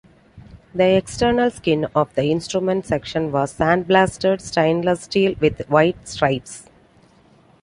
The 0.73 0.95
external 0.97 1.51
skin 1.51 1.85
of 1.93 2.11
the 2.15 2.23
instrument 2.23 2.87
section 2.87 3.31
was 3.31 3.55
sandblasted 3.55 4.41
stainless 4.41 5.01
steel 5.03 5.35
with 5.39 5.61
white 5.69 6.07
stripes. 6.07 6.65